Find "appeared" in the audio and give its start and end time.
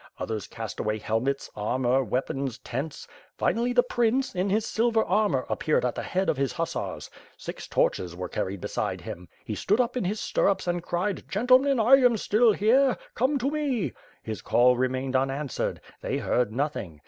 5.47-5.85